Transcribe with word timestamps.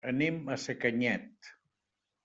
Anem 0.11 0.39
a 0.53 0.55
Sacanyet. 0.63 1.53